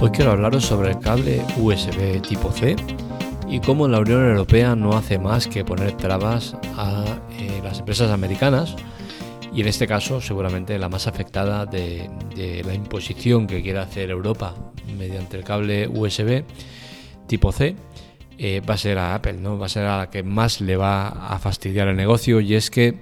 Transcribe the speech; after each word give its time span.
Hoy 0.00 0.10
quiero 0.10 0.30
hablaros 0.30 0.64
sobre 0.64 0.92
el 0.92 1.00
cable 1.00 1.42
USB 1.56 2.22
tipo 2.22 2.52
C 2.52 2.76
y 3.48 3.58
cómo 3.58 3.88
la 3.88 3.98
Unión 3.98 4.24
Europea 4.28 4.76
no 4.76 4.96
hace 4.96 5.18
más 5.18 5.48
que 5.48 5.64
poner 5.64 5.96
trabas 5.96 6.54
a 6.76 7.04
eh, 7.36 7.60
las 7.64 7.80
empresas 7.80 8.12
americanas 8.12 8.76
y 9.52 9.60
en 9.60 9.66
este 9.66 9.88
caso 9.88 10.20
seguramente 10.20 10.78
la 10.78 10.88
más 10.88 11.08
afectada 11.08 11.66
de, 11.66 12.08
la 12.64 12.74
imposición 12.74 13.48
que 13.48 13.60
quiere 13.60 13.80
hacer 13.80 14.10
Europa 14.10 14.54
mediante 14.96 15.36
el 15.36 15.42
cable 15.42 15.88
USB 15.88 16.44
tipo 17.26 17.50
C 17.50 17.74
eh, 18.38 18.60
va 18.60 18.74
a 18.74 18.78
ser 18.78 18.98
a 18.98 19.16
Apple, 19.16 19.32
¿no? 19.34 19.58
va 19.58 19.66
a 19.66 19.68
ser 19.68 19.84
a 19.84 19.98
la 19.98 20.10
que 20.10 20.22
más 20.22 20.60
le 20.60 20.76
va 20.76 21.08
a 21.08 21.40
fastidiar 21.40 21.88
el 21.88 21.96
negocio 21.96 22.40
y 22.40 22.54
es 22.54 22.70
que 22.70 23.00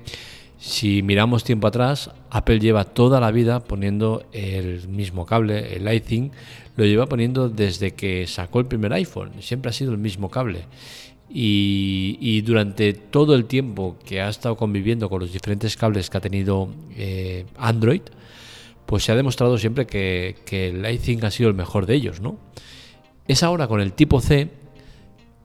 si 0.59 1.03
miramos 1.03 1.45
tiempo 1.45 1.67
atrás, 1.67 2.11
Apple 2.31 2.61
lleva 2.61 2.85
toda 2.85 3.21
la 3.21 3.31
vida 3.31 3.61
poniendo 3.61 4.25
el 4.33 4.89
mismo 4.89 5.27
cable, 5.27 5.77
el 5.77 5.85
Lightning, 5.85 6.31
lo 6.77 6.85
lleva 6.85 7.07
poniendo 7.07 7.49
desde 7.49 7.93
que 7.93 8.27
sacó 8.27 8.61
el 8.61 8.67
primer 8.67 8.93
iPhone, 8.93 9.33
siempre 9.41 9.71
ha 9.71 9.73
sido 9.73 9.93
el 9.93 9.99
mismo 9.99 10.31
cable. 10.31 10.65
Y, 11.29 12.41
durante 12.43 12.93
todo 12.93 13.35
el 13.35 13.47
tiempo 13.47 13.97
que 14.05 14.21
ha 14.21 14.29
estado 14.29 14.57
conviviendo 14.57 15.11
con 15.11 15.21
los 15.21 15.33
diferentes 15.33 15.77
cables 15.77 16.09
que 16.09 16.17
ha 16.17 16.21
tenido 16.21 16.69
eh, 16.97 17.45
Android, 17.59 18.03
pues 18.87 19.05
se 19.05 19.13
ha 19.13 19.17
demostrado 19.17 19.59
siempre 19.59 19.87
que, 19.87 20.37
el 20.51 20.83
Lightning 20.83 21.25
ha 21.25 21.31
sido 21.31 21.49
el 21.49 21.57
mejor 21.57 21.87
de 21.87 21.95
ellos, 21.95 22.21
¿no? 22.21 22.39
Es 23.27 23.43
ahora 23.43 23.67
con 23.67 23.81
el 23.81 23.93
tipo 23.93 24.21
C 24.21 24.49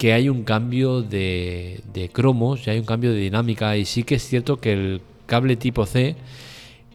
que 0.01 0.13
hay 0.13 0.29
un 0.29 0.41
cambio 0.41 1.03
de, 1.03 2.09
cromos, 2.11 2.65
y 2.65 2.71
hay 2.71 2.79
un 2.79 2.85
cambio 2.85 3.11
de 3.11 3.19
dinámica 3.19 3.77
y 3.77 3.85
sí 3.85 4.01
que 4.01 4.15
es 4.15 4.27
cierto 4.27 4.59
que 4.59 4.73
el 4.73 5.01
cable 5.27 5.57
tipo 5.57 5.85
C 5.85 6.15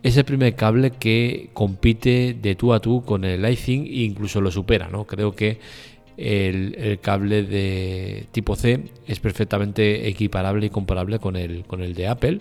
es 0.03 0.17
el 0.17 0.25
primer 0.25 0.57
cable 0.57 0.91
que 0.91 1.51
compite 1.53 2.35
de 2.35 2.57
tú 2.57 2.73
a 2.73 2.81
tú 2.81 3.05
con 3.05 3.25
el 3.25 3.43
Lightning 3.43 3.87
e 3.87 4.03
incluso 4.03 4.41
lo 4.41 4.51
supera, 4.51 4.89
¿no? 4.89 5.05
Creo 5.05 5.37
que 5.37 5.61
el, 6.17 6.99
cable 7.01 7.45
de 7.45 8.27
tipo 8.33 8.57
C 8.57 8.83
es 9.07 9.21
perfectamente 9.21 10.09
equiparable 10.09 10.67
y 10.67 10.71
comparable 10.71 11.21
con 11.21 11.37
el, 11.37 11.65
con 11.65 11.83
el 11.83 11.95
de 11.95 12.09
Apple. 12.09 12.41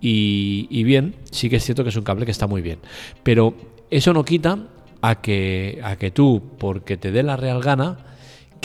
Y, 0.00 0.66
y, 0.68 0.82
bien, 0.82 1.14
sí 1.30 1.48
que 1.48 1.56
es 1.56 1.64
cierto 1.64 1.84
que 1.84 1.90
es 1.90 1.96
un 1.96 2.02
cable 2.02 2.24
que 2.24 2.32
está 2.32 2.48
muy 2.48 2.60
bien. 2.60 2.80
Pero 3.22 3.54
eso 3.92 4.12
no 4.12 4.24
quita 4.24 4.66
a 5.00 5.20
que, 5.20 5.78
a 5.84 5.94
que 5.94 6.10
tú, 6.10 6.42
porque 6.58 6.96
te 6.96 7.12
dé 7.12 7.22
la 7.22 7.36
real 7.36 7.62
gana, 7.62 8.15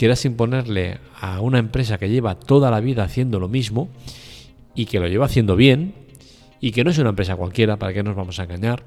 quieras 0.02 0.24
imponerle 0.24 0.98
a 1.20 1.40
una 1.40 1.60
empresa 1.60 1.96
que 1.96 2.08
lleva 2.08 2.34
toda 2.34 2.72
la 2.72 2.80
vida 2.80 3.04
haciendo 3.04 3.38
lo 3.38 3.46
mismo 3.46 3.88
y 4.74 4.86
que 4.86 4.98
lo 4.98 5.06
lleva 5.06 5.26
haciendo 5.26 5.54
bien 5.54 5.94
y 6.60 6.72
que 6.72 6.82
no 6.82 6.90
es 6.90 6.98
una 6.98 7.10
empresa 7.10 7.36
cualquiera, 7.36 7.76
para 7.76 7.92
que 7.92 8.02
nos 8.02 8.16
vamos 8.16 8.40
a 8.40 8.42
engañar, 8.42 8.82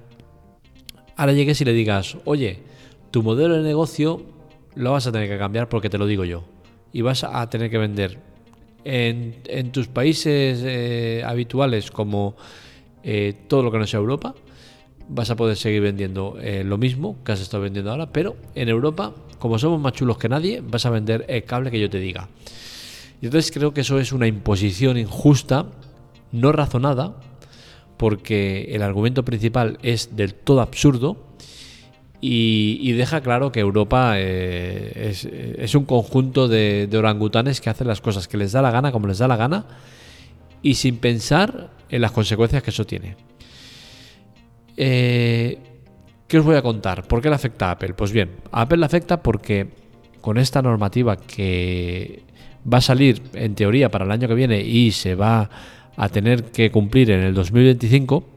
ahora 1.16 1.32
llegues 1.32 1.62
y 1.62 1.64
le 1.64 1.72
digas, 1.72 2.18
oye, 2.26 2.64
tu 3.12 3.24
modelo 3.24 3.56
de 3.56 3.64
negocio 3.64 4.24
lo 4.76 4.92
vas 4.92 5.08
a 5.08 5.14
tener 5.14 5.30
que 5.30 5.38
cambiar 5.38 5.70
porque 5.70 5.90
te 5.90 5.98
lo 5.98 6.06
digo 6.06 6.26
yo 6.26 6.44
y 6.92 7.00
vas 7.00 7.24
a 7.24 7.50
tener 7.50 7.70
que 7.70 7.78
vender 7.78 8.20
en, 8.84 9.72
tus 9.72 9.88
países 9.88 10.62
eh, 10.66 11.24
habituales 11.26 11.92
como 11.92 12.36
eh, 13.04 13.36
todo 13.48 13.64
lo 13.64 13.72
que 13.72 13.78
no 13.78 13.88
sea 13.88 14.02
Europa, 14.02 14.36
vas 15.08 15.30
a 15.30 15.38
poder 15.38 15.56
seguir 15.56 15.82
vendiendo 15.82 16.38
eh, 16.42 16.66
lo 16.66 16.78
mismo 16.78 17.24
que 17.24 17.32
has 17.32 17.40
estado 17.40 17.64
vendiendo 17.64 17.92
ahora, 17.92 18.12
pero 18.12 18.36
en 18.54 18.68
Europa, 18.68 19.16
como 19.40 19.60
somos 19.60 19.80
más 19.80 19.94
chulos 19.94 20.18
que 20.18 20.30
nadie, 20.30 20.62
vas 20.62 20.86
a 20.86 20.90
vender 20.90 21.26
el 21.28 21.44
cable 21.44 21.72
que 21.72 21.80
yo 21.80 21.90
te 21.90 22.00
diga. 22.00 22.30
Y 23.22 23.26
entonces 23.26 23.52
creo 23.52 23.74
que 23.74 23.82
eso 23.82 24.00
es 24.00 24.12
una 24.12 24.28
imposición 24.28 24.98
injusta, 24.98 25.68
no 26.32 26.52
razonada, 26.52 27.16
porque 27.98 28.70
el 28.72 28.82
argumento 28.82 29.24
principal 29.24 29.78
es 29.82 30.16
del 30.16 30.34
todo 30.34 30.62
absurdo 30.62 31.18
y, 32.22 32.92
deja 32.94 33.22
claro 33.22 33.52
que 33.52 33.60
Europa 33.60 34.14
eh, 34.18 35.14
es, 35.60 35.76
un 35.76 35.86
conjunto 35.86 36.48
de, 36.48 36.88
de 36.88 36.98
orangutanes 36.98 37.62
que 37.62 37.70
hacen 37.70 37.88
las 37.88 38.02
cosas 38.02 38.28
que 38.28 38.38
les 38.38 38.52
da 38.52 38.64
la 38.64 38.72
gana, 38.72 38.92
como 38.92 39.08
les 39.08 39.20
da 39.20 39.28
la 39.28 39.36
gana, 39.36 39.66
y 40.64 40.74
sin 40.74 40.98
pensar 40.98 41.70
en 41.90 42.02
las 42.02 42.12
consecuencias 42.12 42.64
que 42.64 42.72
eso 42.72 42.86
tiene. 42.86 43.16
Eh, 44.78 45.60
¿Qué 46.28 46.40
os 46.40 46.46
voy 46.46 46.56
a 46.56 46.62
contar? 46.62 47.08
¿Por 47.08 47.22
qué 47.22 47.30
le 47.30 47.36
afecta 47.36 47.70
a 47.70 47.72
Apple? 47.72 47.94
Pues 47.94 48.12
bien, 48.12 48.32
a 48.52 48.62
Apple 48.62 48.78
le 48.78 48.86
afecta 48.86 49.22
porque 49.22 49.68
con 50.22 50.38
esta 50.40 50.62
normativa 50.62 51.18
que 51.18 52.24
va 52.72 52.80
a 52.80 52.82
salir 52.82 53.22
en 53.34 53.54
teoría 53.54 53.90
para 53.92 54.06
el 54.06 54.12
año 54.12 54.28
que 54.28 54.34
viene 54.34 54.62
y 54.62 54.92
se 54.92 55.14
va 55.14 55.50
a 55.96 56.10
tener 56.10 56.46
que 56.46 56.72
cumplir 56.72 57.12
en 57.12 57.22
el 57.22 57.36
2025, 57.36 58.28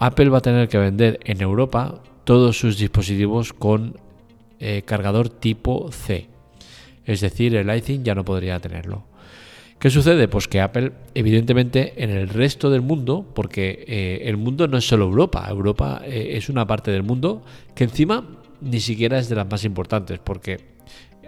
Apple 0.00 0.30
va 0.30 0.38
a 0.38 0.42
tener 0.42 0.68
que 0.68 0.78
vender 0.78 1.20
en 1.24 1.40
Europa 1.40 2.02
todos 2.24 2.58
sus 2.58 2.76
dispositivos 2.76 3.52
con 3.52 3.96
eh, 4.58 4.82
cargador 4.84 5.28
tipo 5.28 5.92
C. 5.92 6.26
Es 7.04 7.20
decir, 7.20 7.54
el 7.54 7.70
iPhone 7.70 8.02
ya 8.02 8.16
no 8.16 8.24
podría 8.24 8.58
tenerlo. 8.58 9.04
¿Qué 9.82 9.90
sucede? 9.90 10.28
Pues 10.28 10.46
que 10.46 10.60
Apple, 10.60 10.92
evidentemente, 11.12 11.94
en 11.96 12.10
el 12.10 12.28
resto 12.28 12.70
del 12.70 12.82
mundo, 12.82 13.26
porque 13.34 13.84
eh, 13.88 14.20
el 14.26 14.36
mundo 14.36 14.68
no 14.68 14.78
es 14.78 14.86
solo 14.86 15.06
Europa, 15.06 15.44
Europa 15.50 16.02
eh, 16.04 16.36
es 16.36 16.48
una 16.48 16.68
parte 16.68 16.92
del 16.92 17.02
mundo 17.02 17.42
que 17.74 17.82
encima 17.82 18.24
ni 18.60 18.78
siquiera 18.78 19.18
es 19.18 19.28
de 19.28 19.34
las 19.34 19.50
más 19.50 19.64
importantes, 19.64 20.20
porque 20.22 20.60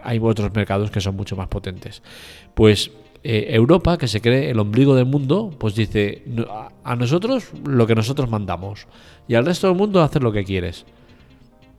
hay 0.04 0.20
otros 0.22 0.54
mercados 0.54 0.92
que 0.92 1.00
son 1.00 1.16
mucho 1.16 1.34
más 1.34 1.48
potentes. 1.48 2.00
Pues 2.54 2.92
eh, 3.24 3.48
Europa, 3.48 3.98
que 3.98 4.06
se 4.06 4.20
cree 4.20 4.50
el 4.50 4.60
ombligo 4.60 4.94
del 4.94 5.06
mundo, 5.06 5.50
pues 5.58 5.74
dice 5.74 6.22
a 6.84 6.94
nosotros 6.94 7.50
lo 7.66 7.88
que 7.88 7.96
nosotros 7.96 8.30
mandamos 8.30 8.86
y 9.26 9.34
al 9.34 9.46
resto 9.46 9.66
del 9.66 9.76
mundo 9.76 10.00
hacer 10.00 10.22
lo 10.22 10.30
que 10.30 10.44
quieres. 10.44 10.86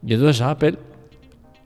Y 0.06 0.13
entonces 0.13 0.42
a 0.42 0.52
Apple 0.52 0.78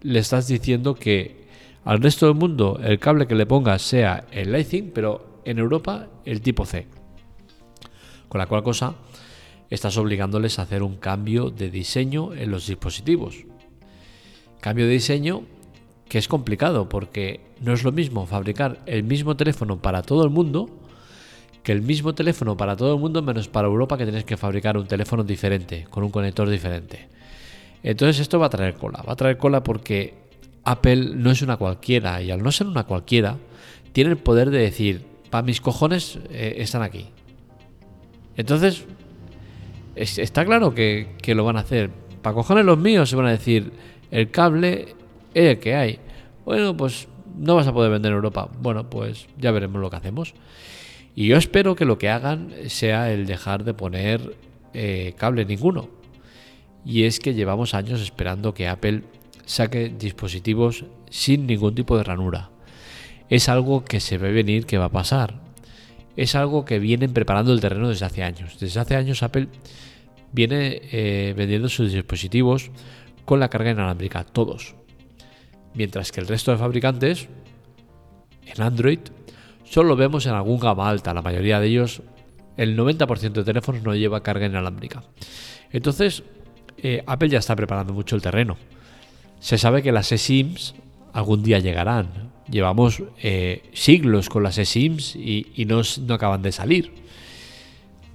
le 0.03 0.19
estás 0.19 0.47
diciendo 0.47 0.93
que 0.93 1.38
al 1.85 2.01
resto 2.01 2.27
del 2.27 2.35
mundo 2.35 2.79
el 2.83 2.99
cable 2.99 3.27
que 3.27 3.35
le 3.35 3.45
pongas 3.45 3.81
sea 3.81 4.25
el 4.31 4.51
Lightning, 4.51 4.91
pero 4.93 5.41
en 5.45 5.59
Europa 5.59 6.07
el 6.25 6.41
tipo 6.41 6.65
C. 6.65 6.87
Con 8.27 8.39
la 8.39 8.47
cual 8.47 8.63
cosa 8.63 8.95
estás 9.69 9.97
obligándoles 9.97 10.59
a 10.59 10.63
hacer 10.63 10.83
un 10.83 10.97
cambio 10.97 11.49
de 11.49 11.69
diseño 11.69 12.33
en 12.33 12.51
los 12.51 12.67
dispositivos. 12.67 13.45
Cambio 14.59 14.85
de 14.85 14.93
diseño 14.93 15.43
que 16.07 16.17
es 16.17 16.27
complicado 16.27 16.89
porque 16.89 17.39
no 17.61 17.73
es 17.73 17.83
lo 17.83 17.91
mismo 17.91 18.25
fabricar 18.25 18.79
el 18.87 19.03
mismo 19.03 19.37
teléfono 19.37 19.79
para 19.79 20.01
todo 20.01 20.23
el 20.23 20.31
mundo 20.31 20.69
que 21.63 21.71
el 21.71 21.81
mismo 21.81 22.15
teléfono 22.15 22.57
para 22.57 22.75
todo 22.75 22.95
el 22.95 22.99
mundo 22.99 23.21
menos 23.21 23.47
para 23.47 23.67
Europa 23.67 23.97
que 23.97 24.05
tienes 24.05 24.23
que 24.23 24.37
fabricar 24.37 24.77
un 24.77 24.87
teléfono 24.87 25.23
diferente, 25.23 25.85
con 25.89 26.03
un 26.03 26.09
conector 26.09 26.49
diferente. 26.49 27.07
Entonces 27.83 28.19
esto 28.19 28.39
va 28.39 28.47
a 28.47 28.49
traer 28.49 28.75
cola, 28.75 29.03
va 29.07 29.13
a 29.13 29.15
traer 29.15 29.37
cola 29.37 29.61
porque 29.61 30.28
Apple 30.63 31.11
no 31.15 31.31
es 31.31 31.41
una 31.41 31.57
cualquiera 31.57 32.21
y 32.21 32.31
al 32.31 32.43
no 32.43 32.51
ser 32.51 32.67
una 32.67 32.83
cualquiera, 32.83 33.37
tiene 33.91 34.11
el 34.11 34.17
poder 34.17 34.49
de 34.49 34.59
decir, 34.59 35.05
para 35.29 35.43
mis 35.43 35.61
cojones 35.61 36.19
eh, 36.29 36.55
están 36.57 36.81
aquí. 36.81 37.07
Entonces, 38.35 38.85
está 39.95 40.45
claro 40.45 40.73
que, 40.73 41.15
lo 41.27 41.43
van 41.43 41.57
a 41.57 41.61
hacer. 41.61 41.89
Para 42.21 42.35
cojones 42.35 42.65
los 42.65 42.77
míos 42.77 43.09
se 43.09 43.15
van 43.15 43.27
a 43.27 43.31
decir, 43.31 43.73
el 44.11 44.31
cable 44.31 44.95
es 45.33 45.45
el 45.51 45.59
que 45.59 45.75
hay. 45.75 45.99
Bueno, 46.45 46.75
pues 46.75 47.07
no 47.37 47.55
vas 47.55 47.67
a 47.67 47.73
poder 47.73 47.91
vender 47.91 48.11
en 48.11 48.15
Europa. 48.15 48.49
Bueno, 48.61 48.89
pues 48.89 49.27
ya 49.37 49.51
veremos 49.51 49.81
lo 49.81 49.89
que 49.89 49.95
hacemos. 49.97 50.33
Y 51.15 51.27
yo 51.27 51.37
espero 51.37 51.75
que 51.75 51.85
lo 51.85 51.97
que 51.97 52.09
hagan 52.09 52.53
sea 52.67 53.11
el 53.11 53.25
dejar 53.25 53.63
de 53.63 53.73
poner 53.73 54.35
eh, 54.73 55.13
cable 55.17 55.45
ninguno. 55.45 55.89
Y 56.85 57.03
es 57.03 57.19
que 57.19 57.33
llevamos 57.33 57.73
años 57.73 58.01
esperando 58.01 58.53
que 58.53 58.67
Apple 58.67 59.03
saque 59.49 59.89
dispositivos 59.89 60.85
sin 61.09 61.47
ningún 61.47 61.73
tipo 61.73 61.97
de 61.97 62.03
ranura. 62.03 62.51
Es 63.29 63.49
algo 63.49 63.83
que 63.83 63.99
se 63.99 64.19
ve 64.19 64.31
venir 64.31 64.67
que 64.67 64.77
va 64.77 64.85
a 64.85 64.91
pasar. 64.91 65.41
Es 66.15 66.35
algo 66.35 66.65
que 66.65 66.77
vienen 66.77 67.13
preparando 67.13 67.51
el 67.51 67.59
terreno 67.59 67.89
desde 67.89 68.05
hace 68.05 68.21
años. 68.21 68.59
Desde 68.59 68.79
hace 68.79 68.95
años 68.95 69.23
Apple 69.23 69.47
viene 70.31 70.81
eh, 70.91 71.33
vendiendo 71.35 71.67
sus 71.67 71.91
dispositivos 71.91 72.69
con 73.25 73.39
la 73.39 73.49
carga 73.49 73.71
inalámbrica, 73.71 74.23
todos. 74.23 74.75
Mientras 75.73 76.11
que 76.11 76.21
el 76.21 76.27
resto 76.27 76.51
de 76.51 76.57
fabricantes, 76.59 77.27
en 78.45 78.61
Android, 78.61 78.99
solo 79.63 79.95
vemos 79.95 80.27
en 80.27 80.33
algún 80.33 80.59
gama 80.59 80.87
alta. 80.87 81.11
La 81.11 81.23
mayoría 81.23 81.59
de 81.59 81.67
ellos, 81.67 82.03
el 82.55 82.77
90% 82.77 83.31
de 83.31 83.43
teléfonos 83.43 83.81
no 83.81 83.95
lleva 83.95 84.21
carga 84.21 84.45
inalámbrica. 84.45 85.01
Entonces, 85.71 86.21
eh, 86.77 87.03
Apple 87.07 87.29
ya 87.29 87.39
está 87.39 87.55
preparando 87.55 87.93
mucho 87.93 88.15
el 88.15 88.21
terreno. 88.21 88.55
Se 89.39 89.57
sabe 89.57 89.81
que 89.81 89.91
las 89.91 90.11
eSIMs 90.11 90.75
algún 91.13 91.43
día 91.43 91.59
llegarán. 91.59 92.31
Llevamos 92.49 93.03
eh, 93.21 93.63
siglos 93.73 94.29
con 94.29 94.43
las 94.43 94.57
eSIMs 94.57 95.15
y, 95.15 95.51
y 95.55 95.65
no, 95.65 95.81
acaban 96.09 96.41
de 96.41 96.51
salir. 96.51 96.93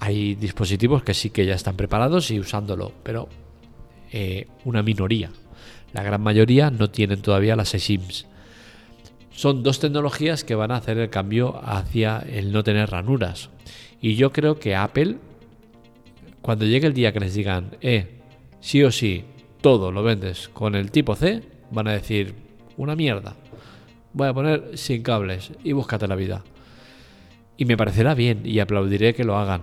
Hay 0.00 0.34
dispositivos 0.34 1.02
que 1.02 1.14
sí 1.14 1.30
que 1.30 1.46
ya 1.46 1.54
están 1.54 1.76
preparados 1.76 2.30
y 2.30 2.38
usándolo, 2.38 2.92
pero 3.02 3.28
eh, 4.12 4.48
una 4.64 4.82
minoría. 4.82 5.30
La 5.92 6.02
gran 6.02 6.20
mayoría 6.20 6.70
no 6.70 6.90
tienen 6.90 7.22
todavía 7.22 7.56
las 7.56 7.74
eSIMs. 7.74 8.26
Son 9.30 9.62
dos 9.62 9.80
tecnologías 9.80 10.44
que 10.44 10.54
van 10.54 10.72
a 10.72 10.76
hacer 10.76 10.98
el 10.98 11.10
cambio 11.10 11.60
hacia 11.64 12.18
el 12.18 12.52
no 12.52 12.62
tener 12.62 12.90
ranuras. 12.90 13.50
Y 14.00 14.16
yo 14.16 14.32
creo 14.32 14.58
que 14.58 14.76
Apple, 14.76 15.16
cuando 16.42 16.66
llegue 16.66 16.86
el 16.86 16.94
día 16.94 17.12
que 17.12 17.20
les 17.20 17.34
digan, 17.34 17.76
eh, 17.80 18.20
sí 18.60 18.82
o 18.82 18.92
sí, 18.92 19.24
todo 19.64 19.90
lo 19.90 20.02
vendes 20.02 20.50
con 20.50 20.74
el 20.74 20.90
tipo 20.90 21.16
C, 21.16 21.40
van 21.70 21.88
a 21.88 21.92
decir, 21.92 22.34
una 22.76 22.94
mierda. 22.94 23.34
Voy 24.12 24.28
a 24.28 24.34
poner 24.34 24.76
sin 24.76 25.02
cables 25.02 25.52
y 25.64 25.72
búscate 25.72 26.06
la 26.06 26.16
vida. 26.16 26.44
Y 27.56 27.64
me 27.64 27.78
parecerá 27.78 28.12
bien 28.12 28.42
y 28.44 28.58
aplaudiré 28.58 29.14
que 29.14 29.24
lo 29.24 29.38
hagan. 29.38 29.62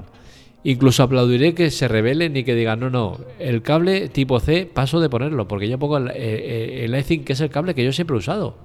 Incluso 0.63 1.03
aplaudiré 1.03 1.53
que 1.53 1.69
se 1.69 1.87
rebelen 1.87 2.35
y 2.35 2.43
que 2.43 2.55
digan, 2.55 2.79
no, 2.79 2.89
no, 2.89 3.19
el 3.37 3.61
cable 3.61 4.09
tipo 4.09 4.39
C 4.39 4.65
paso 4.65 4.99
de 4.99 5.07
ponerlo, 5.07 5.47
porque 5.47 5.69
yo 5.69 5.77
pongo 5.77 5.97
el, 5.97 6.09
eh, 6.15 6.83
el, 6.83 7.23
que 7.23 7.33
es 7.33 7.41
el 7.41 7.51
cable 7.51 7.75
que 7.75 7.85
yo 7.85 7.93
siempre 7.93 8.15
he 8.15 8.19
usado. 8.19 8.57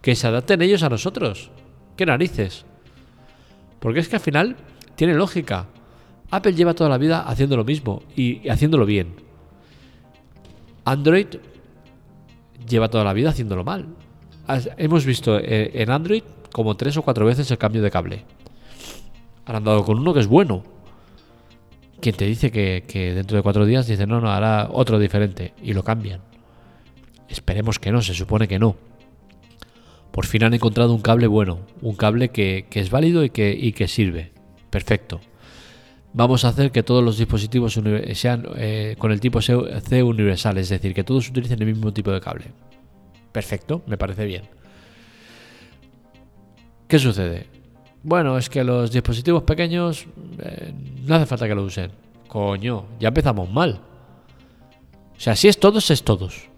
Que 0.00 0.14
se 0.14 0.28
adapten 0.28 0.62
ellos 0.62 0.84
a 0.84 0.88
nosotros. 0.88 1.50
¿Qué 1.96 2.06
narices? 2.06 2.66
Porque 3.80 3.98
es 3.98 4.08
que 4.08 4.14
al 4.14 4.22
final 4.22 4.54
tiene 4.94 5.14
lógica. 5.14 5.66
Apple 6.30 6.54
lleva 6.54 6.74
toda 6.74 6.88
la 6.88 6.98
vida 6.98 7.22
haciendo 7.22 7.56
lo 7.56 7.64
mismo 7.64 8.04
y 8.14 8.48
haciéndolo 8.48 8.86
bien. 8.86 9.31
Android 10.84 11.26
lleva 12.68 12.88
toda 12.88 13.04
la 13.04 13.12
vida 13.12 13.30
haciéndolo 13.30 13.64
mal. 13.64 13.86
Hemos 14.76 15.04
visto 15.04 15.38
eh, 15.38 15.70
en 15.74 15.90
Android 15.90 16.22
como 16.52 16.76
tres 16.76 16.96
o 16.96 17.02
cuatro 17.02 17.24
veces 17.26 17.50
el 17.50 17.58
cambio 17.58 17.82
de 17.82 17.90
cable. 17.90 18.24
Han 19.46 19.64
dado 19.64 19.84
con 19.84 19.98
uno 19.98 20.12
que 20.12 20.20
es 20.20 20.26
bueno. 20.26 20.64
Quien 22.00 22.16
te 22.16 22.24
dice 22.24 22.50
que, 22.50 23.12
dentro 23.14 23.36
de 23.36 23.42
cuatro 23.42 23.64
días 23.64 23.86
dice 23.86 24.06
no, 24.06 24.20
no, 24.20 24.30
hará 24.30 24.68
otro 24.72 24.98
diferente 24.98 25.54
y 25.62 25.72
lo 25.72 25.84
cambian. 25.84 26.20
Esperemos 27.28 27.78
que 27.78 27.92
no, 27.92 28.02
se 28.02 28.14
supone 28.14 28.48
que 28.48 28.58
no. 28.58 28.76
Por 30.10 30.26
fin 30.26 30.44
han 30.44 30.52
encontrado 30.52 30.92
un 30.92 31.00
cable 31.00 31.26
bueno, 31.26 31.60
un 31.80 31.94
cable 31.94 32.30
que, 32.30 32.66
es 32.70 32.90
válido 32.90 33.24
y 33.24 33.30
que 33.30 33.88
sirve. 33.88 34.32
Perfecto 34.68 35.20
vamos 36.12 36.44
a 36.44 36.48
hacer 36.48 36.70
que 36.70 36.82
todos 36.82 37.02
los 37.02 37.18
dispositivos 37.18 37.78
sean 38.14 38.46
eh, 38.56 38.96
con 38.98 39.12
el 39.12 39.20
tipo 39.20 39.40
C 39.40 40.02
universal, 40.02 40.58
es 40.58 40.68
decir, 40.68 40.94
que 40.94 41.04
todos 41.04 41.28
utilicen 41.28 41.60
el 41.60 41.66
mismo 41.66 41.92
tipo 41.92 42.10
de 42.10 42.20
cable. 42.20 42.46
Perfecto, 43.32 43.82
me 43.86 43.96
parece 43.96 44.26
bien. 44.26 44.42
¿Qué 46.86 46.98
sucede? 46.98 47.46
Bueno, 48.02 48.36
es 48.36 48.50
que 48.50 48.64
los 48.64 48.90
dispositivos 48.90 49.44
pequeños 49.44 50.06
eh, 50.40 50.72
no 51.06 51.14
hace 51.14 51.26
falta 51.26 51.48
que 51.48 51.54
lo 51.54 51.62
usen. 51.62 51.90
Coño, 52.28 52.86
ya 52.98 53.08
empezamos 53.08 53.50
mal. 53.50 53.80
O 55.16 55.20
sea, 55.20 55.36
si 55.36 55.48
es 55.48 55.58
todos, 55.58 55.90
es 55.90 56.02
todos. 56.02 56.48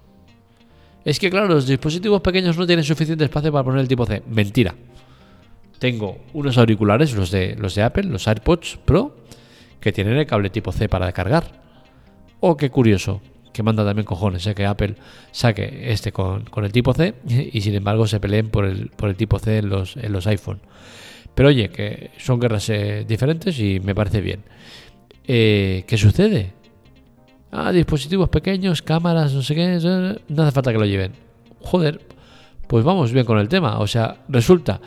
Es 1.05 1.21
que 1.21 1.31
claro, 1.31 1.49
los 1.49 1.67
dispositivos 1.67 2.23
pequeños 2.23 2.57
no 2.57 2.67
tienen 2.67 2.85
suficiente 2.85 3.25
espacio 3.25 3.53
para 3.53 3.63
poner 3.63 3.81
el 3.81 3.89
tipo 3.89 4.07
C. 4.07 4.23
Mentira. 4.27 4.75
Tengo 5.79 6.19
unos 6.33 6.57
auriculares, 6.57 7.15
los 7.15 7.31
de, 7.31 7.57
los 7.57 7.75
de 7.75 7.83
Apple, 7.83 8.05
los 8.05 8.27
AirPods 8.27 8.79
Pro, 8.85 9.15
que 9.85 9.93
tienen 9.93 10.17
el 10.17 10.27
cable 10.27 10.49
tipo 10.49 10.73
C 10.73 10.89
para 10.89 11.13
cargar. 11.13 11.45
Oh, 12.41 12.57
qué 12.57 12.71
curioso, 12.71 13.21
que 13.53 13.63
manda 13.63 13.85
también 13.85 14.07
cojones, 14.07 14.47
¿eh? 14.47 14.55
que 14.55 14.65
Apple 14.65 14.95
saque 15.31 15.93
este 15.93 16.11
con, 16.11 16.47
el 16.57 16.73
tipo 16.73 16.95
C 16.95 17.15
y 17.29 17.61
sin 17.61 17.75
embargo 17.75 18.07
se 18.07 18.19
peleen 18.19 18.49
por 18.49 18.65
el, 18.65 18.89
por 18.89 19.11
el 19.11 19.17
tipo 19.17 19.39
C 19.39 19.59
en 19.59 19.69
los, 19.69 19.99
en 19.99 20.11
los 20.11 20.27
iPhone. 20.27 20.61
Pero 21.35 21.51
oye, 21.51 21.69
que 21.69 22.13
son 22.17 22.41
guerras 22.41 22.71
eh, 22.71 23.05
diferentes 23.07 23.59
y 23.61 23.79
me 23.81 23.95
parece 23.95 24.23
bien. 24.23 24.43
Eh, 25.27 25.85
¿Qué 25.87 25.99
sucede? 25.99 26.55
Ah, 27.53 27.71
dispositivos 27.71 28.31
pequeños, 28.31 28.81
cámaras, 28.81 29.35
no 29.35 29.43
sé 29.43 29.55
qué, 29.55 30.17
no 30.29 30.43
hace 30.43 30.53
falta 30.53 30.73
que 30.73 30.79
lo 30.79 30.87
lleven. 30.87 31.13
Joder, 31.61 32.01
pues 32.69 32.87
vamos 32.87 33.13
bien 33.13 33.27
con 33.27 33.39
el 33.39 33.51
tema. 33.51 33.81
O 33.81 33.87
sea, 33.87 34.17
resulta 34.31 34.81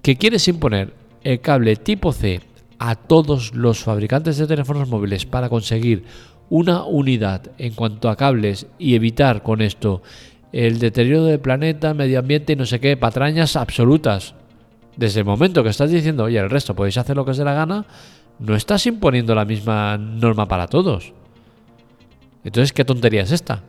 que 0.00 0.16
quieres 0.16 0.48
imponer 0.48 0.94
el 1.22 1.40
cable 1.40 1.76
tipo 1.76 2.10
C 2.10 2.40
a 2.78 2.94
todos 2.94 3.54
los 3.54 3.82
fabricantes 3.82 4.38
de 4.38 4.46
teléfonos 4.46 4.88
móviles 4.88 5.26
para 5.26 5.48
conseguir 5.48 6.04
una 6.50 6.84
unidad 6.84 7.50
en 7.58 7.74
cuanto 7.74 8.08
a 8.08 8.16
cables 8.16 8.66
y 8.78 8.94
evitar 8.94 9.42
con 9.42 9.62
esto 9.62 10.02
el 10.52 10.78
deterioro 10.78 11.24
del 11.24 11.40
planeta, 11.40 11.94
medio 11.94 12.18
ambiente 12.18 12.52
y 12.52 12.56
no 12.56 12.66
sé 12.66 12.78
qué, 12.80 12.96
patrañas 12.96 13.56
absolutas. 13.56 14.34
Desde 14.96 15.20
el 15.20 15.26
momento 15.26 15.64
que 15.64 15.70
estás 15.70 15.90
diciendo, 15.90 16.24
oye, 16.24 16.38
el 16.38 16.50
resto 16.50 16.76
podéis 16.76 16.98
hacer 16.98 17.16
lo 17.16 17.24
que 17.24 17.32
os 17.32 17.36
dé 17.36 17.44
la 17.44 17.54
gana, 17.54 17.84
no 18.38 18.54
estás 18.54 18.86
imponiendo 18.86 19.34
la 19.34 19.44
misma 19.44 19.98
norma 19.98 20.46
para 20.46 20.68
todos. 20.68 21.12
Entonces, 22.44 22.72
¿qué 22.72 22.84
tontería 22.84 23.22
es 23.22 23.32
esta? 23.32 23.62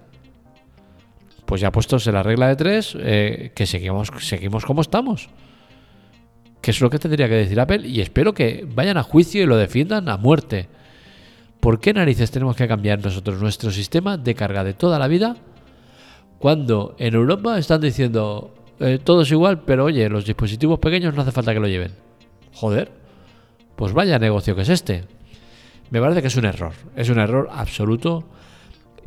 Pues 1.48 1.62
ya 1.62 1.72
puestos 1.72 2.06
en 2.06 2.14
la 2.14 2.24
regla 2.24 2.50
de 2.50 2.56
tres, 2.56 2.96
eh, 3.00 3.52
que 3.56 3.66
seguimos, 3.66 4.12
seguimos 4.20 4.66
como 4.66 4.82
estamos 4.82 5.30
que 6.66 6.72
es 6.72 6.82
lo 6.82 6.90
que 6.90 6.98
tendría 6.98 7.30
que 7.30 7.36
decir 7.36 7.60
Apple, 7.60 7.88
y 7.88 8.02
espero 8.02 8.34
que 8.34 8.68
vayan 8.68 8.98
a 8.98 9.04
juicio 9.04 9.44
y 9.44 9.46
lo 9.46 9.56
defiendan 9.56 10.10
a 10.10 10.18
muerte. 10.18 10.68
¿Por 11.60 11.80
qué 11.80 11.94
narices 11.94 12.32
tenemos 12.32 12.56
que 12.56 12.68
cambiar 12.68 13.06
nosotros 13.06 13.40
nuestro 13.40 13.70
sistema 13.70 14.18
de 14.18 14.34
carga 14.34 14.64
de 14.64 14.74
toda 14.74 14.98
la 14.98 15.08
vida 15.08 15.38
cuando 16.40 16.96
en 16.98 17.14
Europa 17.14 17.60
están 17.60 17.82
diciendo 17.82 18.56
eh, 18.80 18.98
todo 18.98 19.22
es 19.22 19.32
igual, 19.32 19.62
pero 19.62 19.84
oye, 19.86 20.10
los 20.10 20.26
dispositivos 20.26 20.80
pequeños 20.80 21.14
no 21.14 21.22
hace 21.22 21.32
falta 21.32 21.54
que 21.54 21.60
lo 21.60 21.68
lleven? 21.68 21.92
Joder, 22.52 22.92
pues 23.76 23.94
vaya 23.94 24.18
negocio 24.18 24.56
que 24.56 24.64
es 24.64 24.70
este. 24.70 25.04
Me 25.92 26.02
parece 26.02 26.24
que 26.24 26.30
es 26.30 26.36
un 26.36 26.46
error, 26.46 26.74
es 26.96 27.10
un 27.10 27.20
error 27.20 27.48
absoluto 27.52 28.24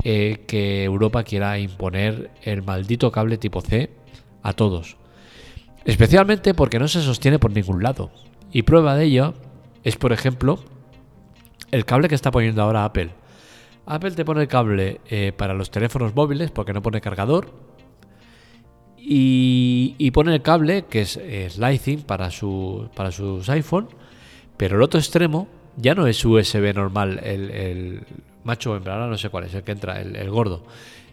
eh, 0.05 0.45
que 0.47 0.85
Europa 0.85 1.25
quiera 1.25 1.59
imponer 1.59 2.31
el 2.41 2.63
maldito 2.63 3.11
cable 3.11 3.37
tipo 3.37 3.59
C 3.59 3.89
a 4.43 4.53
todos. 4.53 4.98
Especialmente 5.85 6.53
porque 6.53 6.79
no 6.79 6.87
se 6.87 7.01
sostiene 7.01 7.39
por 7.39 7.51
ningún 7.51 7.81
lado. 7.83 8.11
Y 8.51 8.63
prueba 8.63 8.95
de 8.95 9.05
ello 9.05 9.33
es, 9.83 9.95
por 9.95 10.11
ejemplo, 10.11 10.59
el 11.71 11.85
cable 11.85 12.09
que 12.09 12.15
está 12.15 12.31
poniendo 12.31 12.61
ahora 12.61 12.85
Apple. 12.85 13.11
Apple 13.85 14.11
te 14.11 14.25
pone 14.25 14.41
el 14.41 14.47
cable 14.47 15.01
eh, 15.09 15.31
para 15.35 15.53
los 15.53 15.71
teléfonos 15.71 16.15
móviles 16.15 16.51
porque 16.51 16.73
no 16.73 16.81
pone 16.81 17.01
cargador. 17.01 17.51
Y, 18.97 20.11
pone 20.11 20.35
el 20.35 20.41
cable 20.43 20.85
que 20.85 21.01
es, 21.01 21.57
Lightning 21.57 22.03
para, 22.03 22.29
su, 22.29 22.89
para 22.95 23.11
sus 23.11 23.49
iPhone. 23.49 23.87
Pero 24.57 24.75
el 24.75 24.83
otro 24.83 24.99
extremo 24.99 25.47
ya 25.77 25.95
no 25.95 26.05
es 26.05 26.23
USB 26.23 26.73
normal, 26.75 27.19
el, 27.23 28.01
macho 28.43 28.75
hembra, 28.75 29.07
no 29.07 29.17
sé 29.17 29.29
cuál 29.29 29.45
es 29.45 29.53
el 29.53 29.63
que 29.63 29.71
entra, 29.71 30.01
el, 30.01 30.29
gordo. 30.29 30.63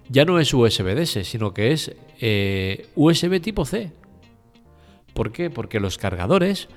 Ya 0.08 0.24
no 0.24 0.38
es 0.38 0.52
USB 0.52 0.94
DS, 0.94 1.26
sino 1.26 1.54
que 1.54 1.72
es 1.72 1.94
eh, 2.20 2.88
USB 2.94 3.40
tipo 3.40 3.64
C, 3.64 3.92
¿Por 5.16 5.32
qué? 5.32 5.48
Porque 5.48 5.80
los 5.80 5.96
cargadores, 5.96 6.68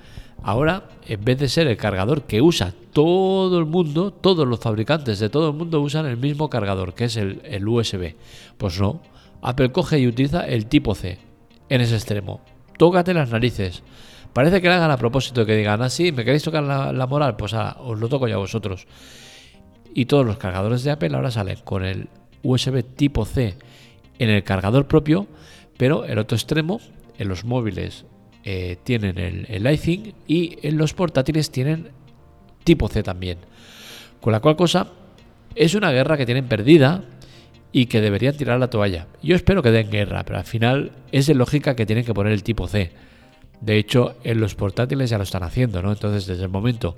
ahora, 0.42 0.88
en 1.06 1.22
vez 1.22 1.38
de 1.38 1.48
ser 1.48 1.66
el 1.66 1.76
cargador 1.76 2.22
que 2.22 2.40
usa 2.40 2.72
todo 2.94 3.58
el 3.58 3.66
mundo, 3.66 4.14
todos 4.14 4.48
los 4.48 4.58
fabricantes 4.58 5.18
de 5.18 5.28
todo 5.28 5.50
el 5.50 5.56
mundo 5.56 5.82
usan 5.82 6.06
el 6.06 6.16
mismo 6.16 6.48
cargador, 6.48 6.94
que 6.94 7.04
es 7.04 7.18
el, 7.18 7.68
USB. 7.68 8.14
Pues 8.56 8.80
no, 8.80 9.02
Apple 9.42 9.72
coge 9.72 9.98
y 9.98 10.06
utiliza 10.06 10.46
el 10.46 10.66
tipo 10.66 10.94
C 10.94 11.18
en 11.68 11.82
ese 11.82 11.94
extremo. 11.94 12.40
Tócate 12.78 13.12
las 13.12 13.30
narices. 13.30 13.82
Parece 14.32 14.62
que 14.62 14.68
le 14.68 14.74
hagan 14.74 14.90
a 14.90 14.96
propósito, 14.96 15.44
que 15.44 15.54
digan, 15.54 15.82
ah, 15.82 15.88
¿me 15.98 16.24
queréis 16.24 16.42
tocar 16.42 16.62
la, 16.62 17.06
moral? 17.06 17.36
Pues 17.36 17.52
ahora, 17.52 17.76
os 17.80 18.00
lo 18.00 18.08
toco 18.08 18.26
ya 18.26 18.36
a 18.36 18.38
vosotros. 18.38 18.86
Y 19.92 20.06
todos 20.06 20.24
los 20.24 20.38
cargadores 20.38 20.82
de 20.82 20.92
Apple 20.92 21.14
ahora 21.14 21.30
salen 21.30 21.58
con 21.62 21.84
el 21.84 22.08
USB 22.42 22.82
tipo 22.96 23.26
C 23.26 23.56
en 24.18 24.30
el 24.30 24.44
cargador 24.44 24.86
propio, 24.86 25.26
pero 25.76 26.06
el 26.06 26.18
otro 26.18 26.36
extremo, 26.36 26.80
en 27.18 27.28
los 27.28 27.44
móviles 27.44 28.06
eh, 28.44 28.76
tienen 28.82 29.18
el, 29.18 29.46
el 29.48 30.10
y 30.26 30.58
en 30.62 30.78
los 30.78 30.94
portátiles 30.94 31.50
tienen 31.50 31.88
tipo 32.64 32.88
C 32.88 33.02
también. 33.02 33.38
Con 34.20 34.32
la 34.32 34.40
cual 34.40 34.56
cosa 34.56 34.88
es 35.54 35.74
una 35.74 35.90
guerra 35.90 36.16
que 36.16 36.26
tienen 36.26 36.46
perdida 36.46 37.04
y 37.72 37.86
que 37.86 38.00
deberían 38.00 38.36
tirar 38.36 38.58
la 38.58 38.70
toalla. 38.70 39.06
Yo 39.22 39.36
espero 39.36 39.62
que 39.62 39.70
den 39.70 39.90
guerra, 39.90 40.24
pero 40.24 40.38
al 40.38 40.44
final 40.44 40.92
es 41.12 41.26
de 41.26 41.34
lógica 41.34 41.76
que 41.76 41.86
tienen 41.86 42.04
que 42.04 42.14
poner 42.14 42.32
el 42.32 42.42
tipo 42.42 42.66
C. 42.66 42.92
De 43.60 43.76
hecho, 43.76 44.16
en 44.24 44.40
los 44.40 44.54
portátiles 44.54 45.10
ya 45.10 45.18
lo 45.18 45.24
están 45.24 45.42
haciendo, 45.42 45.82
¿no? 45.82 45.92
Entonces, 45.92 46.26
desde 46.26 46.44
el 46.44 46.48
momento 46.48 46.96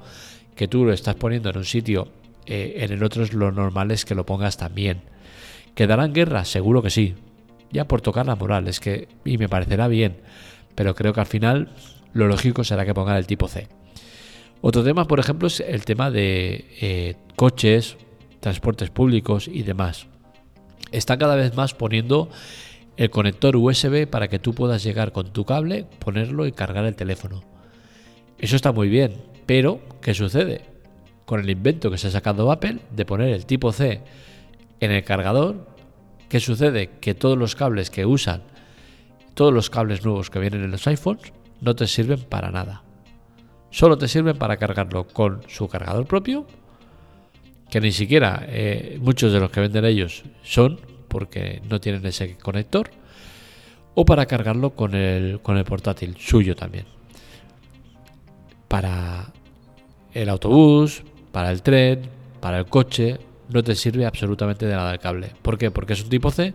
que 0.54 0.68
tú 0.68 0.84
lo 0.84 0.92
estás 0.92 1.16
poniendo 1.16 1.50
en 1.50 1.58
un 1.58 1.64
sitio, 1.64 2.08
eh, 2.46 2.74
en 2.78 2.92
el 2.92 3.02
otro 3.02 3.24
lo 3.32 3.50
normal 3.50 3.90
es 3.90 4.04
que 4.04 4.14
lo 4.14 4.24
pongas 4.24 4.56
también. 4.56 5.02
¿Quedarán 5.74 6.12
guerra? 6.12 6.44
Seguro 6.44 6.82
que 6.82 6.90
sí. 6.90 7.14
Ya 7.72 7.88
por 7.88 8.00
tocar 8.00 8.26
la 8.26 8.36
moral, 8.36 8.68
es 8.68 8.80
que, 8.80 9.08
y 9.24 9.38
me 9.38 9.48
parecerá 9.48 9.88
bien 9.88 10.16
pero 10.74 10.94
creo 10.94 11.12
que 11.12 11.20
al 11.20 11.26
final 11.26 11.70
lo 12.12 12.26
lógico 12.28 12.64
será 12.64 12.84
que 12.84 12.94
pongan 12.94 13.16
el 13.16 13.26
tipo 13.26 13.48
C. 13.48 13.68
Otro 14.60 14.84
tema, 14.84 15.06
por 15.06 15.18
ejemplo, 15.18 15.48
es 15.48 15.60
el 15.60 15.84
tema 15.84 16.10
de 16.10 16.66
eh, 16.80 17.16
coches, 17.36 17.96
transportes 18.40 18.90
públicos 18.90 19.48
y 19.48 19.62
demás. 19.62 20.06
Están 20.92 21.18
cada 21.18 21.34
vez 21.34 21.56
más 21.56 21.74
poniendo 21.74 22.28
el 22.96 23.10
conector 23.10 23.56
USB 23.56 24.06
para 24.06 24.28
que 24.28 24.38
tú 24.38 24.54
puedas 24.54 24.84
llegar 24.84 25.12
con 25.12 25.32
tu 25.32 25.44
cable, 25.44 25.86
ponerlo 25.98 26.46
y 26.46 26.52
cargar 26.52 26.84
el 26.84 26.94
teléfono. 26.94 27.42
Eso 28.38 28.56
está 28.56 28.72
muy 28.72 28.88
bien, 28.88 29.16
pero 29.46 29.80
¿qué 30.00 30.14
sucede? 30.14 30.62
Con 31.24 31.40
el 31.40 31.50
invento 31.50 31.90
que 31.90 31.98
se 31.98 32.08
ha 32.08 32.10
sacado 32.10 32.52
Apple 32.52 32.78
de 32.90 33.04
poner 33.04 33.30
el 33.30 33.46
tipo 33.46 33.72
C 33.72 34.00
en 34.80 34.90
el 34.90 35.04
cargador, 35.04 35.66
¿qué 36.28 36.40
sucede? 36.40 36.90
Que 37.00 37.14
todos 37.14 37.38
los 37.38 37.56
cables 37.56 37.90
que 37.90 38.04
usan 38.04 38.42
todos 39.34 39.52
los 39.52 39.70
cables 39.70 40.04
nuevos 40.04 40.30
que 40.30 40.38
vienen 40.38 40.62
en 40.62 40.70
los 40.70 40.86
iPhones 40.86 41.32
no 41.60 41.74
te 41.74 41.86
sirven 41.86 42.20
para 42.20 42.50
nada. 42.50 42.82
Solo 43.70 43.96
te 43.96 44.08
sirven 44.08 44.36
para 44.36 44.56
cargarlo 44.56 45.06
con 45.06 45.42
su 45.48 45.68
cargador 45.68 46.06
propio, 46.06 46.46
que 47.70 47.80
ni 47.80 47.92
siquiera 47.92 48.44
eh, 48.48 48.98
muchos 49.00 49.32
de 49.32 49.40
los 49.40 49.50
que 49.50 49.60
venden 49.60 49.84
ellos 49.84 50.24
son, 50.42 50.78
porque 51.08 51.62
no 51.68 51.80
tienen 51.80 52.04
ese 52.04 52.36
conector, 52.36 52.90
o 53.94 54.04
para 54.04 54.26
cargarlo 54.26 54.70
con 54.70 54.94
el, 54.94 55.40
con 55.40 55.56
el 55.56 55.64
portátil 55.64 56.16
suyo 56.18 56.54
también. 56.54 56.84
Para 58.68 59.32
el 60.12 60.28
autobús, 60.28 61.02
para 61.30 61.50
el 61.50 61.62
tren, 61.62 62.02
para 62.40 62.58
el 62.58 62.66
coche, 62.66 63.18
no 63.48 63.62
te 63.62 63.74
sirve 63.74 64.04
absolutamente 64.04 64.66
de 64.66 64.74
nada 64.74 64.92
el 64.92 64.98
cable. 64.98 65.30
¿Por 65.40 65.56
qué? 65.56 65.70
Porque 65.70 65.94
es 65.94 66.02
un 66.02 66.10
tipo 66.10 66.30
C 66.30 66.52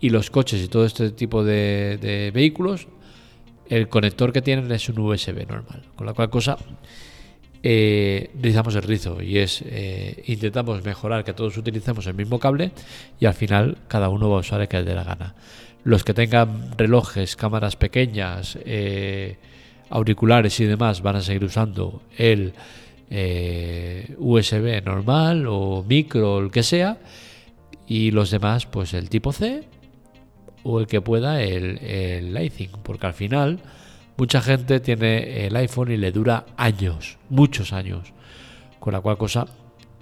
y 0.00 0.10
los 0.10 0.30
coches 0.30 0.62
y 0.62 0.68
todo 0.68 0.84
este 0.84 1.10
tipo 1.10 1.44
de, 1.44 2.30
vehículos, 2.32 2.88
el 3.68 3.88
conector 3.88 4.32
que 4.32 4.42
tienen 4.42 4.70
es 4.72 4.88
un 4.88 4.98
USB 4.98 5.46
normal. 5.46 5.82
Con 5.96 6.06
la 6.06 6.14
cual 6.14 6.30
cosa 6.30 6.56
eh, 7.62 8.30
utilizamos 8.36 8.74
el 8.76 8.82
rizo 8.82 9.20
y 9.20 9.38
es 9.38 9.62
eh, 9.66 10.22
intentamos 10.26 10.84
mejorar 10.84 11.24
que 11.24 11.32
todos 11.32 11.56
utilicemos 11.56 12.06
el 12.06 12.14
mismo 12.14 12.38
cable 12.38 12.70
y 13.18 13.26
al 13.26 13.34
final 13.34 13.78
cada 13.88 14.08
uno 14.08 14.30
va 14.30 14.36
a 14.36 14.40
usar 14.40 14.60
el 14.60 14.68
que 14.68 14.78
le 14.78 14.84
dé 14.84 14.94
la 14.94 15.04
gana. 15.04 15.34
Los 15.84 16.04
que 16.04 16.14
tengan 16.14 16.76
relojes, 16.76 17.36
cámaras 17.36 17.76
pequeñas, 17.76 18.58
eh, 18.64 19.36
auriculares 19.90 20.58
y 20.60 20.64
demás 20.64 21.02
van 21.02 21.16
a 21.16 21.20
seguir 21.20 21.44
usando 21.44 22.02
el 22.16 22.52
eh, 23.10 24.14
USB 24.18 24.84
normal 24.84 25.46
o 25.48 25.84
micro, 25.86 26.38
el 26.40 26.50
que 26.50 26.62
sea, 26.62 26.98
y 27.86 28.10
los 28.10 28.30
demás, 28.30 28.66
pues 28.66 28.92
el 28.92 29.08
tipo 29.08 29.32
C 29.32 29.64
o 30.62 30.80
el 30.80 30.86
que 30.86 31.00
pueda 31.00 31.42
el, 31.42 31.78
el 31.78 32.52
porque 32.82 33.06
al 33.06 33.14
final 33.14 33.60
mucha 34.16 34.40
gente 34.40 34.80
tiene 34.80 35.46
el 35.46 35.56
iPhone 35.56 35.92
y 35.92 35.96
le 35.96 36.12
dura 36.12 36.46
años, 36.56 37.18
muchos 37.30 37.72
años, 37.72 38.12
con 38.78 38.92
la 38.92 39.00
cual 39.00 39.16
cosa 39.16 39.46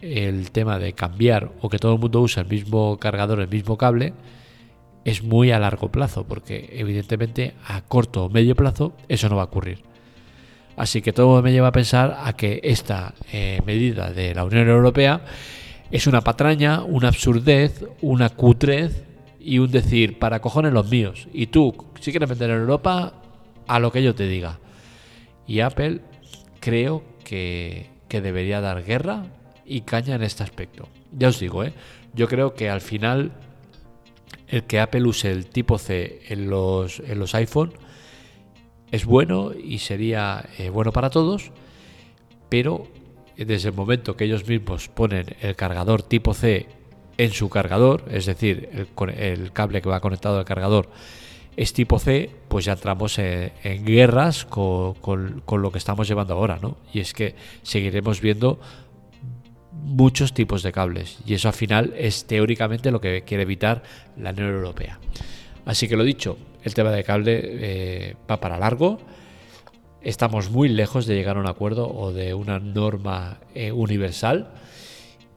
el 0.01 0.51
tema 0.51 0.79
de 0.79 0.93
cambiar 0.93 1.51
o 1.61 1.69
que 1.69 1.79
todo 1.79 1.95
el 1.95 2.01
mundo 2.01 2.21
use 2.21 2.41
el 2.41 2.47
mismo 2.47 2.99
cargador, 2.99 3.41
el 3.41 3.49
mismo 3.49 3.77
cable, 3.77 4.13
es 5.05 5.23
muy 5.23 5.53
a 5.53 5.59
largo 5.59 5.91
plazo, 5.91 6.25
porque 6.27 6.69
evidentemente 6.73 7.55
a 7.67 7.83
corto 7.83 8.25
o 8.25 8.29
medio 8.29 8.57
plazo 8.57 8.93
eso 9.09 9.29
no 9.29 9.37
va 9.37 9.43
a 9.43 9.47
ocurrir. 9.47 9.83
Así 10.77 11.01
que 11.01 11.13
todo 11.13 11.41
me 11.43 11.53
lleva 11.53 11.69
a 11.69 11.73
pensar 11.73 12.19
a 12.23 12.35
que 12.35 12.61
esta 12.63 13.15
eh, 13.33 13.61
medida 13.65 14.11
de 14.11 14.35
la 14.35 14.45
Unión 14.45 14.69
Europea 14.69 15.23
es 15.91 16.07
una 16.07 16.21
patraña, 16.21 16.83
una 16.83 17.09
absurdez, 17.09 17.85
una 18.03 18.31
cutrez 18.31 19.06
y 19.47 19.61
un 19.61 19.71
decir, 19.71 20.19
para 20.19 20.41
cojones 20.41 20.73
los 20.73 20.91
míos. 20.91 21.29
Y 21.33 21.47
tú, 21.47 21.73
si 22.01 22.11
quieres 22.11 22.29
vender 22.29 22.51
en 22.51 22.57
Europa, 22.57 23.15
a 23.69 23.79
lo 23.79 23.93
que 23.93 24.03
yo 24.03 24.13
te 24.13 24.27
diga. 24.27 24.59
Y 25.47 25.61
Apple 25.61 26.01
creo 26.59 27.05
que, 27.23 27.91
que 28.09 28.21
debería 28.21 28.61
dar 28.61 28.85
guerra 28.85 29.27
y 29.65 29.83
caña 29.83 30.17
en 30.17 30.25
este 30.25 30.43
aspecto. 30.43 30.89
Ya 31.13 31.29
os 31.29 31.39
digo, 31.39 31.63
¿eh? 31.63 31.73
yo 32.13 32.27
creo 32.27 32.55
que 32.55 32.69
al 32.69 32.81
final 32.81 33.31
el 34.49 34.65
que 34.65 34.81
Apple 34.81 35.05
use 35.05 35.31
el 35.31 35.47
tipo 35.47 35.79
C 35.79 36.23
en 36.27 36.51
los, 36.51 36.99
en 36.99 37.21
los 37.21 37.33
iPhone 37.37 37.73
es 38.91 39.05
bueno 39.05 39.53
y 39.53 39.79
sería 39.79 40.45
eh, 40.59 40.71
bueno 40.71 40.91
para 40.91 41.09
todos, 41.09 41.53
pero 42.49 42.89
desde 43.37 43.69
el 43.69 43.77
momento 43.77 44.17
que 44.17 44.25
ellos 44.25 44.49
mismos 44.49 44.89
ponen 44.89 45.37
el 45.41 45.55
cargador 45.55 46.03
tipo 46.03 46.35
C 46.35 46.67
en 47.19 47.33
su 47.33 47.49
cargador, 47.49 48.05
es 48.11 48.27
decir, 48.27 48.69
el, 48.73 49.11
el 49.11 49.53
cable 49.53 49.83
que 49.83 49.89
va 49.89 50.01
conectado 50.01 50.39
al 50.39 50.45
cargador 50.45 50.89
es 51.57 51.73
tipo 51.73 51.99
C, 51.99 52.31
pues 52.49 52.67
ya 52.67 52.73
entramos 52.73 53.19
en, 53.19 53.53
guerras 53.85 54.45
con, 54.45 54.95
con, 54.95 55.63
lo 55.63 55.73
que 55.73 55.79
estamos 55.79 56.07
llevando 56.07 56.35
ahora, 56.35 56.59
¿no? 56.61 56.77
Y 56.93 57.01
es 57.01 57.15
que 57.15 57.35
seguiremos 57.63 58.21
viendo 58.21 58.61
muchos 59.73 60.35
tipos 60.35 60.63
de 60.63 60.73
cables 60.73 61.19
y 61.27 61.35
eso 61.35 61.49
al 61.49 61.55
final 61.55 61.95
es 61.97 62.27
teóricamente 62.27 62.91
lo 62.91 63.01
que 63.01 63.23
quiere 63.23 63.45
evitar 63.45 63.83
la 64.17 64.31
Unión 64.31 64.51
Europea. 64.51 64.99
Así 65.65 65.89
que 65.89 65.97
lo 65.97 66.05
dicho, 66.05 66.37
el 66.63 66.75
tema 66.75 66.91
de 66.91 67.05
cable 67.05 67.41
eh, 67.43 68.17
va 68.31 68.39
para 68.39 68.59
largo. 68.59 68.99
Estamos 70.03 70.51
muy 70.51 70.69
lejos 70.69 71.07
de 71.07 71.15
llegar 71.15 71.37
a 71.37 71.41
un 71.41 71.49
acuerdo 71.49 71.89
o 71.89 72.13
de 72.13 72.35
una 72.35 72.61
norma 72.61 73.39
eh, 73.55 73.73
universal 73.73 74.53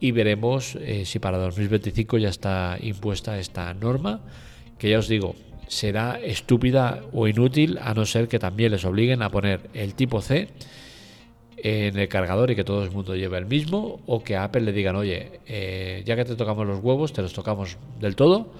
y 0.00 0.12
veremos 0.12 0.76
eh, 0.76 1.04
si 1.04 1.18
para 1.18 1.38
2025 1.38 2.18
ya 2.18 2.30
está 2.30 2.78
impuesta 2.80 3.38
esta 3.38 3.72
norma, 3.74 4.20
que 4.78 4.90
ya 4.90 4.98
os 4.98 5.08
digo, 5.08 5.36
será 5.68 6.18
estúpida 6.18 7.02
o 7.12 7.28
inútil 7.28 7.78
a 7.82 7.94
no 7.94 8.06
ser 8.06 8.26
que 8.26 8.38
también 8.38 8.72
les 8.72 8.84
obliguen 8.84 9.22
a 9.22 9.28
poner 9.28 9.70
el 9.74 9.94
tipo 9.94 10.20
C 10.20 10.48
en 11.58 11.98
el 11.98 12.08
cargador 12.08 12.50
y 12.50 12.56
que 12.56 12.64
todo 12.64 12.82
el 12.82 12.90
mundo 12.90 13.14
lleve 13.14 13.36
el 13.36 13.46
mismo 13.46 14.00
o 14.06 14.24
que 14.24 14.36
a 14.36 14.44
Apple 14.44 14.62
le 14.62 14.72
digan, 14.72 14.96
oye, 14.96 15.40
ya 16.06 16.16
que 16.16 16.24
te 16.24 16.34
tocamos 16.34 16.66
los 16.66 16.80
huevos, 16.82 17.12
te 17.12 17.20
los 17.20 17.34
tocamos 17.34 17.76
del 18.00 18.16
todo 18.16 18.50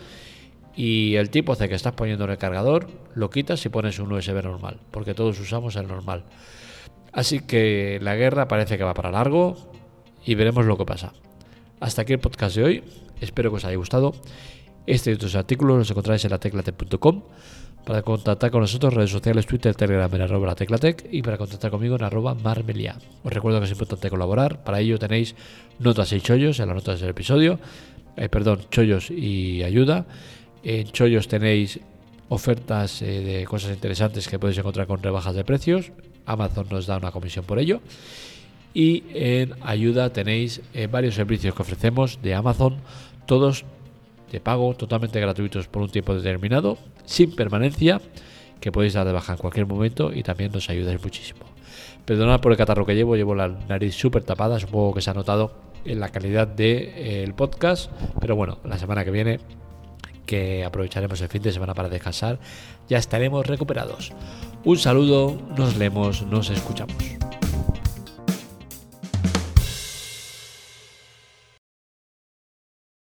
y 0.77 1.17
el 1.17 1.31
tipo 1.31 1.55
C 1.55 1.69
que 1.69 1.75
estás 1.75 1.95
poniendo 1.95 2.25
en 2.25 2.31
el 2.31 2.39
cargador 2.39 2.89
lo 3.15 3.31
quitas 3.31 3.65
y 3.65 3.69
pones 3.69 3.99
un 3.99 4.13
USB 4.13 4.43
normal, 4.43 4.79
porque 4.91 5.15
todos 5.15 5.41
usamos 5.41 5.77
el 5.77 5.89
normal. 5.89 6.25
Así 7.13 7.41
que 7.41 7.99
la 8.01 8.15
guerra 8.15 8.47
parece 8.47 8.79
que 8.79 8.85
va 8.85 8.95
para 8.95 9.11
largo 9.11 9.57
y 10.25 10.35
veremos 10.35 10.65
lo 10.67 10.77
que 10.77 10.85
pasa. 10.85 11.13
Hasta 11.81 12.03
aquí 12.03 12.13
el 12.13 12.19
podcast 12.19 12.57
de 12.57 12.65
hoy, 12.65 12.85
espero 13.21 13.51
que 13.51 13.57
os 13.57 13.65
haya 13.65 13.77
gustado. 13.77 14.15
Este 14.87 15.11
y 15.11 15.15
otros 15.15 15.35
artículos 15.35 15.79
los 15.79 15.91
encontráis 15.91 16.25
en 16.25 16.31
la 16.31 16.39
teclatec.com. 16.39 17.23
Para 17.87 18.03
contactar 18.03 18.51
con 18.51 18.61
nosotros, 18.61 18.93
redes 18.93 19.11
sociales, 19.11 19.47
Twitter, 19.47 19.75
Telegram 19.75 20.15
en 20.15 20.21
arroba 20.21 20.49
la 20.49 20.55
teclatec 20.55 21.07
y 21.11 21.23
para 21.23 21.39
contactar 21.39 21.71
conmigo 21.71 21.97
en 21.97 22.05
arroba 22.05 22.35
marmelia. 22.35 22.99
Os 23.25 23.33
recuerdo 23.33 23.59
que 23.59 23.65
es 23.65 23.73
importante 23.73 24.11
colaborar, 24.11 24.63
para 24.63 24.81
ello 24.81 24.99
tenéis 24.99 25.35
notas 25.79 26.13
y 26.13 26.21
chollos 26.21 26.61
en 26.61 26.67
las 26.67 26.75
notas 26.75 27.01
del 27.01 27.09
episodio, 27.09 27.59
eh, 28.17 28.29
perdón, 28.29 28.61
chollos 28.71 29.11
y 29.11 29.63
ayuda 29.63 30.07
en 30.63 30.87
Chollos 30.89 31.29
tenéis 31.29 31.81
ofertas 32.29 33.01
eh, 33.03 33.21
de 33.21 33.45
cosas 33.47 33.73
interesantes 33.73 34.29
que 34.29 34.39
podéis 34.39 34.59
encontrar 34.59 34.87
con 34.87 35.03
rebajas 35.03 35.35
de 35.35 35.45
precios. 35.45 35.93
Amazon 36.27 36.67
nos 36.71 36.87
da 36.87 36.99
una 36.99 37.11
comisión 37.11 37.45
por 37.45 37.59
ello. 37.59 37.81
Y 38.73 39.05
en 39.15 39.55
ayuda 39.63 40.13
tenéis 40.13 40.63
eh, 40.75 40.87
varios 40.87 41.15
servicios 41.15 41.55
que 41.55 41.63
ofrecemos 41.63 42.21
de 42.23 42.35
Amazon, 42.35 42.77
todos 43.27 43.65
de 44.31 44.41
pago, 44.41 44.75
totalmente 44.75 45.21
gratuitos 45.21 45.67
por 45.67 45.83
un 45.83 45.91
tiempo 45.91 46.15
determinado, 46.15 46.79
sin 47.05 47.35
permanencia, 47.35 48.01
que 48.61 48.71
podéis 48.71 48.95
dar 48.95 49.07
de 49.07 49.13
baja 49.13 49.33
en 49.33 49.39
cualquier 49.39 49.67
momento 49.67 50.13
y 50.13 50.23
también 50.23 50.53
nos 50.53 50.71
ayudáis 50.71 51.03
muchísimo. 51.03 51.41
Perdonad 52.05 52.41
por 52.41 52.53
el 52.53 52.59
catarro 52.59 52.87
que 52.87 52.95
llevo, 52.95 53.17
llevo 53.17 53.35
la 53.35 53.49
nariz 53.49 53.95
súper 53.95 54.23
tapada, 54.23 54.61
supongo 54.61 54.95
que 54.95 55.01
se 55.01 55.11
ha 55.11 55.15
notado 55.15 55.53
en 55.85 56.01
la 56.01 56.11
calidad 56.11 56.47
del 56.47 56.57
de, 56.57 57.25
eh, 57.25 57.33
podcast, 57.37 57.91
pero 58.21 58.37
bueno, 58.37 58.59
la 58.65 58.79
semana 58.79 59.05
que 59.05 59.11
viene 59.11 59.41
que 60.27 60.65
aprovecharemos 60.65 61.21
el 61.21 61.29
fin 61.29 61.43
de 61.43 61.53
semana 61.53 61.75
para 61.75 61.89
descansar, 61.89 62.39
ya 62.89 62.99
estaremos 62.99 63.47
recuperados. 63.47 64.13
Un 64.65 64.79
saludo, 64.79 65.37
nos 65.57 65.77
leemos, 65.77 66.23
nos 66.23 66.51
escuchamos. 66.51 66.97